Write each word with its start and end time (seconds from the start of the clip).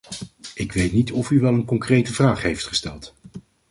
Ik 0.55 0.71
weet 0.71 0.91
niet 0.93 1.11
of 1.11 1.29
u 1.31 1.39
wel 1.39 1.53
een 1.53 1.65
concrete 1.65 2.13
vraag 2.13 2.41
heeft 2.41 2.67
gesteld. 2.67 3.13